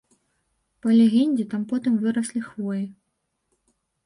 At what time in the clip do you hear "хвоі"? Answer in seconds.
2.49-2.81